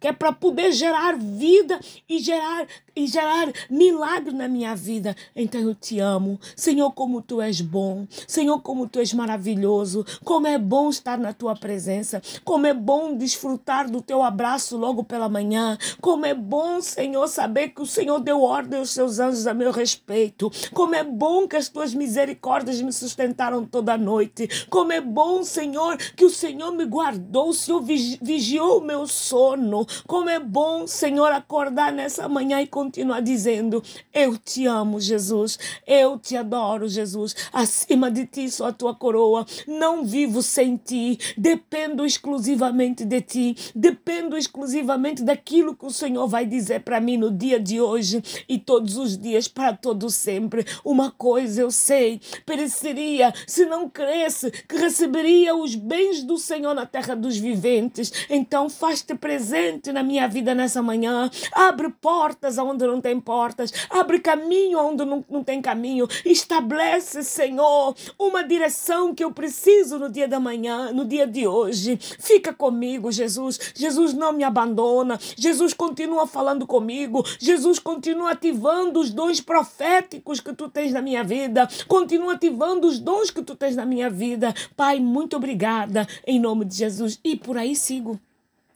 que 0.03 0.09
é 0.09 0.11
para 0.11 0.33
poder 0.33 0.73
gerar 0.73 1.15
vida 1.17 1.79
e 2.09 2.19
gerar 2.19 2.67
e 2.95 3.07
gerar 3.07 3.51
milagre 3.69 4.33
na 4.33 4.47
minha 4.47 4.75
vida. 4.75 5.15
Então 5.35 5.61
eu 5.61 5.73
te 5.73 5.99
amo. 5.99 6.39
Senhor, 6.55 6.91
como 6.91 7.21
tu 7.21 7.41
és 7.41 7.61
bom. 7.61 8.05
Senhor, 8.27 8.61
como 8.61 8.87
tu 8.87 8.99
és 8.99 9.13
maravilhoso. 9.13 10.05
Como 10.23 10.45
é 10.45 10.57
bom 10.57 10.89
estar 10.89 11.17
na 11.17 11.33
tua 11.33 11.55
presença. 11.55 12.21
Como 12.43 12.67
é 12.67 12.73
bom 12.73 13.15
desfrutar 13.15 13.89
do 13.89 14.01
teu 14.01 14.21
abraço 14.21 14.77
logo 14.77 15.03
pela 15.03 15.29
manhã. 15.29 15.77
Como 16.01 16.25
é 16.25 16.33
bom, 16.33 16.81
Senhor, 16.81 17.27
saber 17.27 17.69
que 17.69 17.81
o 17.81 17.85
Senhor 17.85 18.19
deu 18.19 18.41
ordem 18.41 18.79
aos 18.79 18.91
seus 18.91 19.19
anjos 19.19 19.47
a 19.47 19.53
meu 19.53 19.71
respeito. 19.71 20.51
Como 20.73 20.93
é 20.93 21.03
bom 21.03 21.47
que 21.47 21.55
as 21.55 21.69
tuas 21.69 21.93
misericórdias 21.93 22.81
me 22.81 22.91
sustentaram 22.91 23.65
toda 23.65 23.93
a 23.93 23.97
noite. 23.97 24.67
Como 24.69 24.91
é 24.91 25.01
bom, 25.01 25.43
Senhor, 25.43 25.97
que 25.97 26.25
o 26.25 26.29
Senhor 26.29 26.71
me 26.71 26.85
guardou. 26.85 27.49
O 27.49 27.53
Senhor 27.53 27.81
vigiou 27.81 28.79
o 28.79 28.85
meu 28.85 29.07
sono. 29.07 29.85
Como 30.07 30.29
é 30.29 30.39
bom, 30.39 30.87
Senhor, 30.87 31.31
acordar 31.31 31.91
nessa 31.91 32.27
manhã 32.27 32.61
e 32.61 32.67
continuar 32.67 33.21
dizendo: 33.21 33.83
Eu 34.13 34.37
te 34.37 34.65
amo, 34.65 34.99
Jesus. 34.99 35.57
Eu 35.85 36.17
te 36.17 36.35
adoro, 36.35 36.87
Jesus. 36.87 37.35
Acima 37.51 38.09
de 38.09 38.25
ti 38.25 38.49
só 38.49 38.67
a 38.67 38.73
tua 38.73 38.95
coroa. 38.95 39.45
Não 39.67 40.03
vivo 40.03 40.41
sem 40.41 40.77
ti. 40.77 41.17
Dependo 41.37 42.05
exclusivamente 42.05 43.05
de 43.05 43.21
ti. 43.21 43.55
Dependo 43.75 44.37
exclusivamente 44.37 45.23
daquilo 45.23 45.75
que 45.75 45.85
o 45.85 45.91
Senhor 45.91 46.27
vai 46.27 46.45
dizer 46.45 46.81
para 46.81 46.99
mim 46.99 47.17
no 47.17 47.31
dia 47.31 47.59
de 47.59 47.81
hoje 47.81 48.23
e 48.47 48.57
todos 48.57 48.97
os 48.97 49.17
dias, 49.17 49.47
para 49.47 49.73
todo 49.73 50.09
sempre. 50.09 50.65
Uma 50.83 51.11
coisa 51.11 51.61
eu 51.61 51.71
sei: 51.71 52.21
pereceria 52.45 53.33
se 53.47 53.65
não 53.65 53.89
cresce, 53.89 54.51
que 54.51 54.77
receberia 54.77 55.55
os 55.55 55.75
bens 55.75 56.23
do 56.23 56.37
Senhor 56.37 56.73
na 56.73 56.85
terra 56.85 57.15
dos 57.15 57.37
viventes. 57.37 58.11
Então, 58.29 58.69
faz-te 58.69 59.15
presente 59.15 59.82
na 59.91 60.03
minha 60.03 60.27
vida 60.27 60.55
nessa 60.55 60.81
manhã. 60.81 61.29
Abre 61.51 61.89
portas 61.89 62.57
onde 62.57 62.85
não 62.85 63.01
tem 63.01 63.19
portas. 63.19 63.73
Abre 63.89 64.19
caminho 64.19 64.79
onde 64.79 65.03
não, 65.03 65.25
não 65.29 65.43
tem 65.43 65.61
caminho. 65.61 66.07
Estabelece, 66.25 67.23
Senhor, 67.23 67.95
uma 68.17 68.43
direção 68.43 69.13
que 69.13 69.23
eu 69.23 69.31
preciso 69.31 69.99
no 69.99 70.09
dia 70.09 70.27
da 70.27 70.39
manhã, 70.39 70.91
no 70.91 71.05
dia 71.05 71.27
de 71.27 71.47
hoje. 71.47 71.97
Fica 71.97 72.53
comigo, 72.53 73.11
Jesus. 73.11 73.59
Jesus 73.75 74.13
não 74.13 74.31
me 74.31 74.43
abandona. 74.43 75.19
Jesus 75.35 75.73
continua 75.73 76.27
falando 76.27 76.65
comigo. 76.65 77.23
Jesus 77.39 77.79
continua 77.79 78.31
ativando 78.31 78.99
os 78.99 79.11
dons 79.11 79.41
proféticos 79.41 80.39
que 80.39 80.53
tu 80.53 80.69
tens 80.69 80.93
na 80.93 81.01
minha 81.01 81.23
vida. 81.23 81.67
Continua 81.87 82.33
ativando 82.33 82.87
os 82.87 82.99
dons 82.99 83.29
que 83.29 83.41
tu 83.41 83.55
tens 83.55 83.75
na 83.75 83.85
minha 83.85 84.09
vida. 84.09 84.53
Pai, 84.75 84.99
muito 84.99 85.35
obrigada 85.35 86.07
em 86.25 86.39
nome 86.39 86.65
de 86.65 86.75
Jesus. 86.75 87.19
E 87.23 87.35
por 87.35 87.57
aí 87.57 87.75
sigo. 87.75 88.19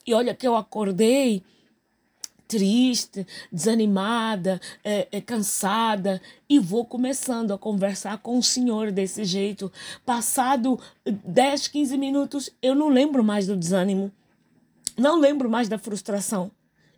E 0.07 0.13
olha 0.13 0.33
que 0.33 0.47
eu 0.47 0.55
acordei 0.55 1.43
triste, 2.47 3.27
desanimada, 3.51 4.61
é, 4.81 5.05
é, 5.11 5.19
cansada, 5.19 6.21
e 6.47 6.57
vou 6.59 6.85
começando 6.85 7.51
a 7.51 7.57
conversar 7.57 8.17
com 8.19 8.37
o 8.37 8.43
Senhor 8.43 8.89
desse 8.89 9.25
jeito. 9.25 9.69
Passado 10.05 10.79
10, 11.05 11.67
15 11.67 11.97
minutos, 11.97 12.49
eu 12.61 12.73
não 12.73 12.87
lembro 12.87 13.21
mais 13.21 13.47
do 13.47 13.57
desânimo, 13.57 14.09
não 14.97 15.19
lembro 15.19 15.49
mais 15.49 15.67
da 15.67 15.77
frustração. 15.77 16.49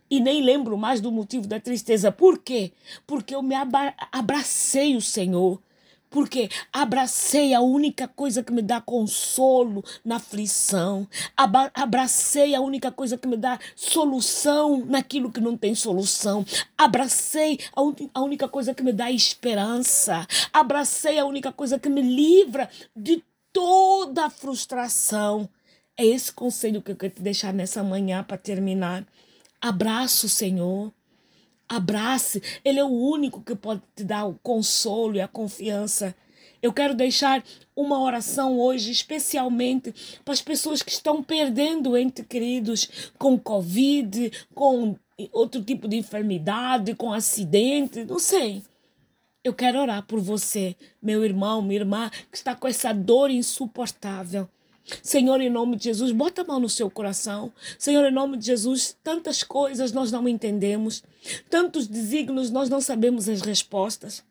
E 0.08 0.20
nem 0.20 0.42
lembro 0.42 0.76
mais 0.76 1.00
do 1.00 1.10
motivo 1.10 1.46
da 1.46 1.60
tristeza. 1.60 2.10
Por 2.10 2.38
quê? 2.38 2.72
Porque 3.06 3.34
eu 3.34 3.42
me 3.42 3.54
abracei 4.12 4.96
o 4.96 5.00
Senhor 5.00 5.60
porque 6.10 6.50
abracei 6.72 7.54
a 7.54 7.60
única 7.60 8.08
coisa 8.08 8.42
que 8.42 8.52
me 8.52 8.60
dá 8.60 8.80
consolo 8.80 9.82
na 10.04 10.16
aflição, 10.16 11.08
abracei 11.74 12.54
a 12.54 12.60
única 12.60 12.90
coisa 12.90 13.16
que 13.16 13.28
me 13.28 13.36
dá 13.36 13.58
solução 13.76 14.84
naquilo 14.84 15.30
que 15.30 15.40
não 15.40 15.56
tem 15.56 15.74
solução, 15.74 16.44
abracei 16.76 17.58
a, 17.74 17.80
a 18.18 18.22
única 18.22 18.48
coisa 18.48 18.74
que 18.74 18.82
me 18.82 18.92
dá 18.92 19.10
esperança, 19.10 20.26
abracei 20.52 21.18
a 21.18 21.24
única 21.24 21.52
coisa 21.52 21.78
que 21.78 21.88
me 21.88 22.02
livra 22.02 22.68
de 22.94 23.22
toda 23.52 24.26
a 24.26 24.30
frustração. 24.30 25.48
É 25.96 26.04
esse 26.04 26.32
conselho 26.32 26.82
que 26.82 26.92
eu 26.92 26.96
quero 26.96 27.14
te 27.14 27.22
deixar 27.22 27.52
nessa 27.52 27.82
manhã 27.82 28.24
para 28.24 28.38
terminar. 28.38 29.06
Abraço, 29.60 30.28
Senhor. 30.28 30.92
Abrace, 31.70 32.42
Ele 32.64 32.80
é 32.80 32.84
o 32.84 32.88
único 32.88 33.40
que 33.42 33.54
pode 33.54 33.80
te 33.94 34.02
dar 34.02 34.26
o 34.26 34.34
consolo 34.42 35.14
e 35.14 35.20
a 35.20 35.28
confiança. 35.28 36.16
Eu 36.60 36.72
quero 36.72 36.94
deixar 36.94 37.44
uma 37.76 38.02
oração 38.02 38.58
hoje, 38.58 38.90
especialmente 38.90 39.94
para 40.24 40.34
as 40.34 40.42
pessoas 40.42 40.82
que 40.82 40.90
estão 40.90 41.22
perdendo 41.22 41.96
entes 41.96 42.26
queridos 42.28 43.10
com 43.16 43.38
Covid, 43.38 44.30
com 44.52 44.96
outro 45.32 45.62
tipo 45.62 45.86
de 45.86 45.96
enfermidade, 45.96 46.94
com 46.96 47.12
acidente, 47.12 48.04
não 48.04 48.18
sei. 48.18 48.62
Eu 49.44 49.54
quero 49.54 49.78
orar 49.78 50.04
por 50.06 50.20
você, 50.20 50.76
meu 51.00 51.24
irmão, 51.24 51.62
minha 51.62 51.80
irmã, 51.80 52.10
que 52.30 52.36
está 52.36 52.54
com 52.54 52.66
essa 52.66 52.92
dor 52.92 53.30
insuportável. 53.30 54.48
Senhor, 55.02 55.40
em 55.40 55.50
nome 55.50 55.76
de 55.76 55.84
Jesus, 55.84 56.12
bota 56.12 56.42
a 56.42 56.44
mão 56.44 56.60
no 56.60 56.68
seu 56.68 56.90
coração. 56.90 57.52
Senhor, 57.78 58.04
em 58.04 58.12
nome 58.12 58.36
de 58.36 58.46
Jesus, 58.46 58.96
tantas 59.02 59.42
coisas 59.42 59.92
nós 59.92 60.10
não 60.10 60.28
entendemos, 60.28 61.02
tantos 61.48 61.86
desígnios 61.86 62.50
nós 62.50 62.68
não 62.68 62.80
sabemos 62.80 63.28
as 63.28 63.40
respostas. 63.40 64.22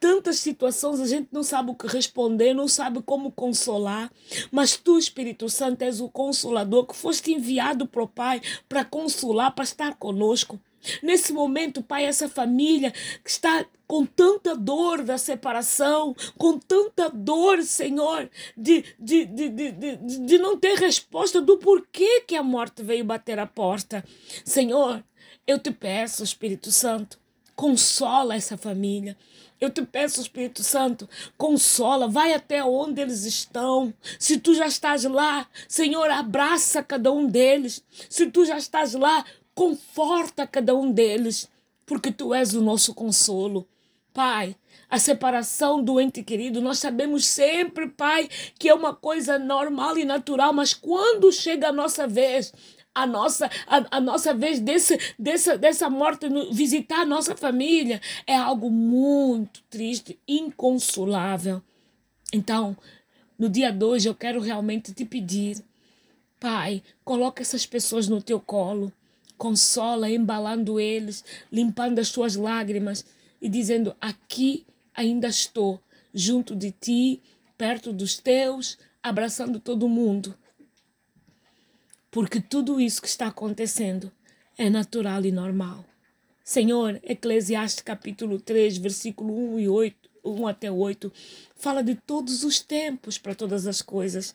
Tantas 0.00 0.38
situações 0.38 0.98
a 0.98 1.06
gente 1.06 1.28
não 1.30 1.42
sabe 1.42 1.70
o 1.70 1.74
que 1.74 1.86
responder, 1.86 2.54
não 2.54 2.66
sabe 2.66 3.02
como 3.02 3.30
consolar, 3.30 4.10
mas 4.50 4.76
tu, 4.76 4.98
Espírito 4.98 5.48
Santo, 5.50 5.82
és 5.82 6.00
o 6.00 6.08
consolador 6.08 6.86
que 6.86 6.96
foste 6.96 7.32
enviado 7.32 7.86
para 7.86 8.02
o 8.02 8.08
Pai 8.08 8.40
para 8.66 8.84
consolar, 8.84 9.54
para 9.54 9.64
estar 9.64 9.94
conosco. 9.96 10.58
Nesse 11.02 11.32
momento, 11.32 11.82
Pai, 11.82 12.04
essa 12.04 12.28
família 12.28 12.92
que 13.24 13.30
está 13.30 13.64
com 13.86 14.04
tanta 14.04 14.54
dor 14.54 15.02
da 15.02 15.16
separação, 15.16 16.14
com 16.36 16.58
tanta 16.58 17.08
dor, 17.08 17.62
Senhor, 17.62 18.28
de, 18.56 18.84
de, 18.98 19.24
de, 19.24 19.48
de, 19.48 19.96
de, 19.96 20.38
não 20.38 20.58
ter 20.58 20.78
resposta 20.78 21.40
do 21.40 21.56
porquê 21.56 22.20
que 22.20 22.36
a 22.36 22.42
morte 22.42 22.82
veio 22.82 23.04
bater 23.04 23.38
a 23.38 23.46
porta. 23.46 24.04
Senhor, 24.44 25.02
eu 25.46 25.58
te 25.58 25.70
peço, 25.70 26.22
Espírito 26.22 26.70
Santo, 26.70 27.18
consola 27.56 28.36
essa 28.36 28.58
família. 28.58 29.16
Eu 29.60 29.70
te 29.70 29.82
peço, 29.84 30.20
Espírito 30.20 30.62
Santo, 30.62 31.08
consola, 31.36 32.06
vai 32.06 32.32
até 32.32 32.62
onde 32.62 33.00
eles 33.00 33.24
estão. 33.24 33.92
Se 34.18 34.38
tu 34.38 34.54
já 34.54 34.66
estás 34.68 35.02
lá, 35.02 35.48
Senhor, 35.66 36.08
abraça 36.10 36.80
cada 36.80 37.10
um 37.10 37.26
deles. 37.26 37.82
Se 38.08 38.30
tu 38.30 38.44
já 38.44 38.56
estás 38.56 38.94
lá, 38.94 39.24
Conforta 39.58 40.46
cada 40.46 40.72
um 40.72 40.92
deles, 40.92 41.50
porque 41.84 42.12
tu 42.12 42.32
és 42.32 42.54
o 42.54 42.62
nosso 42.62 42.94
consolo. 42.94 43.66
Pai, 44.14 44.54
a 44.88 45.00
separação 45.00 45.82
do 45.82 46.00
ente 46.00 46.22
querido, 46.22 46.60
nós 46.60 46.78
sabemos 46.78 47.26
sempre, 47.26 47.88
Pai, 47.88 48.28
que 48.56 48.68
é 48.68 48.72
uma 48.72 48.94
coisa 48.94 49.36
normal 49.36 49.98
e 49.98 50.04
natural, 50.04 50.52
mas 50.52 50.72
quando 50.72 51.32
chega 51.32 51.70
a 51.70 51.72
nossa 51.72 52.06
vez, 52.06 52.52
a 52.94 53.04
nossa, 53.04 53.50
a, 53.66 53.96
a 53.96 54.00
nossa 54.00 54.32
vez 54.32 54.60
desse, 54.60 54.96
dessa, 55.18 55.58
dessa 55.58 55.90
morte 55.90 56.28
visitar 56.52 57.00
a 57.00 57.04
nossa 57.04 57.34
família, 57.34 58.00
é 58.28 58.36
algo 58.36 58.70
muito 58.70 59.60
triste, 59.68 60.20
inconsolável. 60.28 61.60
Então, 62.32 62.76
no 63.36 63.48
dia 63.48 63.72
de 63.72 63.84
hoje, 63.84 64.08
eu 64.08 64.14
quero 64.14 64.40
realmente 64.40 64.94
te 64.94 65.04
pedir, 65.04 65.64
Pai, 66.38 66.80
coloca 67.04 67.42
essas 67.42 67.66
pessoas 67.66 68.06
no 68.06 68.22
teu 68.22 68.38
colo 68.38 68.92
consola, 69.38 70.10
embalando 70.10 70.78
eles, 70.78 71.24
limpando 71.50 72.00
as 72.00 72.08
suas 72.08 72.36
lágrimas 72.36 73.04
e 73.40 73.48
dizendo: 73.48 73.96
Aqui 74.00 74.66
ainda 74.94 75.28
estou, 75.28 75.80
junto 76.12 76.54
de 76.54 76.72
ti, 76.72 77.22
perto 77.56 77.92
dos 77.92 78.18
teus, 78.18 78.76
abraçando 79.02 79.58
todo 79.58 79.88
mundo. 79.88 80.34
Porque 82.10 82.40
tudo 82.40 82.80
isso 82.80 83.00
que 83.00 83.08
está 83.08 83.28
acontecendo 83.28 84.10
é 84.56 84.68
natural 84.68 85.24
e 85.24 85.30
normal. 85.30 85.84
Senhor, 86.42 86.98
Eclesiastes 87.02 87.82
capítulo 87.82 88.40
3, 88.40 88.78
versículo 88.78 89.54
1 89.54 89.60
e 89.60 89.68
8, 89.68 90.10
1 90.24 90.46
até 90.46 90.72
8, 90.72 91.12
fala 91.54 91.82
de 91.82 91.94
todos 91.94 92.42
os 92.42 92.58
tempos 92.60 93.18
para 93.18 93.34
todas 93.34 93.66
as 93.66 93.82
coisas. 93.82 94.34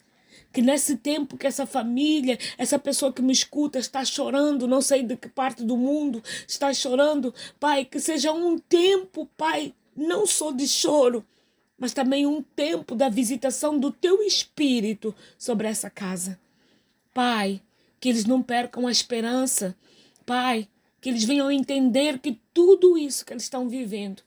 Que 0.52 0.62
nesse 0.62 0.96
tempo 0.96 1.36
que 1.36 1.46
essa 1.46 1.66
família, 1.66 2.38
essa 2.56 2.78
pessoa 2.78 3.12
que 3.12 3.22
me 3.22 3.32
escuta 3.32 3.78
está 3.78 4.04
chorando, 4.04 4.68
não 4.68 4.80
sei 4.80 5.02
de 5.02 5.16
que 5.16 5.28
parte 5.28 5.64
do 5.64 5.76
mundo 5.76 6.22
está 6.46 6.72
chorando, 6.72 7.34
Pai, 7.58 7.84
que 7.84 7.98
seja 7.98 8.32
um 8.32 8.58
tempo, 8.58 9.28
Pai, 9.36 9.74
não 9.96 10.26
só 10.26 10.52
de 10.52 10.66
choro, 10.66 11.24
mas 11.78 11.92
também 11.92 12.26
um 12.26 12.42
tempo 12.42 12.94
da 12.94 13.08
visitação 13.08 13.78
do 13.78 13.90
teu 13.90 14.22
espírito 14.22 15.14
sobre 15.36 15.66
essa 15.66 15.90
casa. 15.90 16.38
Pai, 17.12 17.60
que 18.00 18.08
eles 18.08 18.24
não 18.24 18.42
percam 18.42 18.86
a 18.86 18.92
esperança. 18.92 19.76
Pai, 20.26 20.68
que 21.00 21.08
eles 21.08 21.24
venham 21.24 21.50
entender 21.50 22.18
que 22.18 22.40
tudo 22.52 22.96
isso 22.96 23.24
que 23.24 23.32
eles 23.32 23.42
estão 23.42 23.68
vivendo 23.68 24.22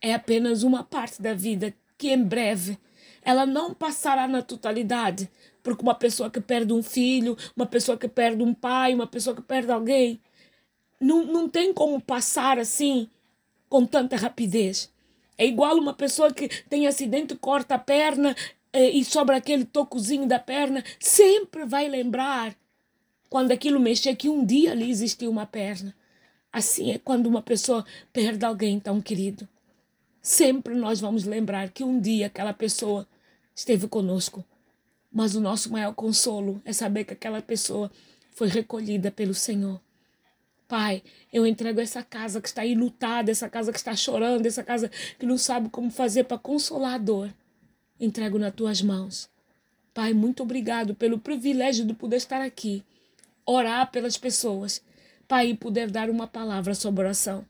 é 0.00 0.14
apenas 0.14 0.62
uma 0.62 0.82
parte 0.84 1.20
da 1.20 1.34
vida 1.34 1.74
que 1.98 2.10
em 2.10 2.22
breve 2.22 2.78
ela 3.26 3.44
não 3.44 3.74
passará 3.74 4.28
na 4.28 4.40
totalidade, 4.40 5.28
porque 5.60 5.82
uma 5.82 5.96
pessoa 5.96 6.30
que 6.30 6.40
perde 6.40 6.72
um 6.72 6.80
filho, 6.80 7.36
uma 7.56 7.66
pessoa 7.66 7.98
que 7.98 8.06
perde 8.06 8.40
um 8.40 8.54
pai, 8.54 8.94
uma 8.94 9.06
pessoa 9.08 9.34
que 9.34 9.42
perde 9.42 9.72
alguém, 9.72 10.20
não, 11.00 11.24
não 11.24 11.48
tem 11.48 11.74
como 11.74 12.00
passar 12.00 12.56
assim 12.56 13.10
com 13.68 13.84
tanta 13.84 14.14
rapidez. 14.14 14.92
É 15.36 15.44
igual 15.44 15.76
uma 15.76 15.92
pessoa 15.92 16.32
que 16.32 16.48
tem 16.70 16.86
acidente, 16.86 17.34
corta 17.34 17.74
a 17.74 17.78
perna 17.80 18.36
eh, 18.72 18.90
e 18.90 19.04
sobra 19.04 19.38
aquele 19.38 19.64
tocozinho 19.64 20.28
da 20.28 20.38
perna, 20.38 20.84
sempre 21.00 21.66
vai 21.66 21.88
lembrar 21.88 22.54
quando 23.28 23.50
aquilo 23.50 23.80
mexer 23.80 24.14
que 24.14 24.28
um 24.28 24.44
dia 24.44 24.70
ali 24.70 24.88
existiu 24.88 25.32
uma 25.32 25.46
perna. 25.46 25.92
Assim 26.52 26.92
é 26.92 26.98
quando 26.98 27.26
uma 27.26 27.42
pessoa 27.42 27.84
perde 28.12 28.44
alguém 28.44 28.78
tão 28.78 29.00
querido. 29.00 29.48
Sempre 30.22 30.76
nós 30.76 31.00
vamos 31.00 31.24
lembrar 31.24 31.70
que 31.70 31.82
um 31.82 32.00
dia 32.00 32.28
aquela 32.28 32.54
pessoa 32.54 33.04
esteve 33.56 33.88
conosco. 33.88 34.44
Mas 35.10 35.34
o 35.34 35.40
nosso 35.40 35.72
maior 35.72 35.94
consolo 35.94 36.60
é 36.64 36.72
saber 36.74 37.04
que 37.04 37.14
aquela 37.14 37.40
pessoa 37.40 37.90
foi 38.32 38.48
recolhida 38.48 39.10
pelo 39.10 39.32
Senhor. 39.32 39.80
Pai, 40.68 41.02
eu 41.32 41.46
entrego 41.46 41.80
essa 41.80 42.02
casa 42.02 42.40
que 42.40 42.48
está 42.48 42.62
aí 42.62 42.74
lutada, 42.74 43.30
essa 43.30 43.48
casa 43.48 43.72
que 43.72 43.78
está 43.78 43.96
chorando, 43.96 44.44
essa 44.44 44.62
casa 44.62 44.90
que 45.18 45.24
não 45.24 45.38
sabe 45.38 45.70
como 45.70 45.90
fazer 45.90 46.24
para 46.24 46.36
consolar 46.36 46.94
a 46.94 46.98
dor. 46.98 47.32
Entrego 47.98 48.38
nas 48.38 48.54
tuas 48.54 48.82
mãos. 48.82 49.30
Pai, 49.94 50.12
muito 50.12 50.42
obrigado 50.42 50.94
pelo 50.94 51.18
privilégio 51.18 51.86
de 51.86 51.94
poder 51.94 52.16
estar 52.16 52.42
aqui, 52.42 52.84
orar 53.46 53.90
pelas 53.90 54.18
pessoas. 54.18 54.82
Pai, 55.26 55.50
e 55.50 55.56
poder 55.56 55.90
dar 55.90 56.10
uma 56.10 56.26
palavra 56.26 56.74
sobre 56.74 57.04
oração. 57.04 57.46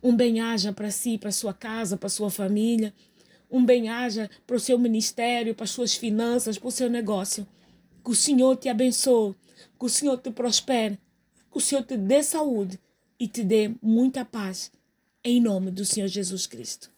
Um 0.00 0.14
bem-aja 0.14 0.72
para 0.72 0.90
si, 0.90 1.18
para 1.18 1.32
sua 1.32 1.52
casa, 1.52 1.96
para 1.96 2.08
sua 2.08 2.30
família 2.30 2.94
um 3.54 3.64
bem-aja 3.64 4.28
para 4.44 4.56
o 4.56 4.60
seu 4.60 4.76
ministério, 4.76 5.54
para 5.54 5.62
as 5.62 5.70
suas 5.70 5.94
finanças, 5.94 6.58
para 6.58 6.68
o 6.68 6.72
seu 6.72 6.90
negócio. 6.90 7.46
Que 8.04 8.10
o 8.10 8.14
Senhor 8.14 8.56
te 8.56 8.68
abençoe, 8.68 9.36
que 9.78 9.86
o 9.86 9.88
Senhor 9.88 10.18
te 10.18 10.32
prospere, 10.32 10.98
que 11.52 11.58
o 11.58 11.60
Senhor 11.60 11.84
te 11.84 11.96
dê 11.96 12.20
saúde 12.20 12.80
e 13.18 13.28
te 13.28 13.44
dê 13.44 13.70
muita 13.80 14.24
paz. 14.24 14.72
Em 15.22 15.40
nome 15.40 15.70
do 15.70 15.84
Senhor 15.84 16.08
Jesus 16.08 16.48
Cristo. 16.48 16.90